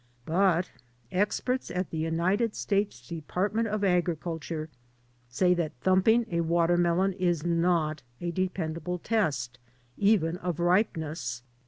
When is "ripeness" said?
10.59-11.43